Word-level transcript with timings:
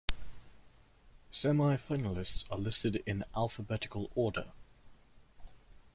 Semi-finalists 1.29 2.45
are 2.49 2.57
listed 2.57 3.03
in 3.05 3.23
alphabetical 3.35 4.09
order. 4.15 4.47